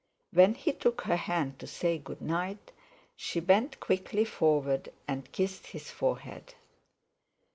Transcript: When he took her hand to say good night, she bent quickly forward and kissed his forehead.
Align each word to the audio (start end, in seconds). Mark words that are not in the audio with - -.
When 0.33 0.55
he 0.55 0.73
took 0.73 1.01
her 1.01 1.15
hand 1.15 1.59
to 1.59 1.67
say 1.67 1.99
good 1.99 2.23
night, 2.23 2.71
she 3.15 3.39
bent 3.39 3.79
quickly 3.79 4.25
forward 4.25 4.91
and 5.07 5.31
kissed 5.31 5.67
his 5.67 5.91
forehead. 5.91 6.55